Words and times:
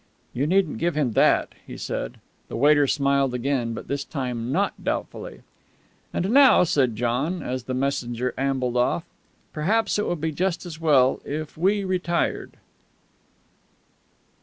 "You 0.33 0.47
needn't 0.47 0.79
give 0.79 0.95
him 0.95 1.11
that," 1.11 1.49
he 1.67 1.77
said. 1.77 2.17
The 2.47 2.55
waiter 2.55 2.87
smiled 2.87 3.35
again, 3.35 3.75
but 3.75 3.87
this 3.87 4.03
time 4.03 4.51
not 4.51 4.83
doubtfully. 4.83 5.41
"And 6.11 6.31
now," 6.31 6.63
said 6.63 6.95
John 6.95 7.43
as 7.43 7.65
the 7.65 7.75
messenger 7.75 8.33
ambled 8.35 8.77
off, 8.77 9.03
"perhaps 9.53 9.99
it 9.99 10.07
would 10.07 10.19
be 10.19 10.31
just 10.31 10.65
as 10.65 10.81
well 10.81 11.19
if 11.23 11.55
we 11.55 11.83
retired." 11.83 12.57